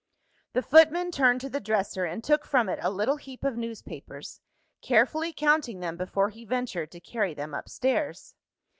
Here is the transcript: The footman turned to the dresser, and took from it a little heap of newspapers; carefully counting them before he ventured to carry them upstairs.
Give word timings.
The 0.53 0.63
footman 0.63 1.11
turned 1.11 1.41
to 1.41 1.49
the 1.51 1.59
dresser, 1.59 2.05
and 2.05 2.23
took 2.23 2.43
from 2.43 2.69
it 2.69 2.79
a 2.81 2.89
little 2.89 3.17
heap 3.17 3.43
of 3.43 3.55
newspapers; 3.55 4.41
carefully 4.81 5.31
counting 5.31 5.79
them 5.79 5.95
before 5.95 6.29
he 6.29 6.43
ventured 6.43 6.89
to 6.93 6.99
carry 6.99 7.35
them 7.35 7.53
upstairs. 7.53 8.33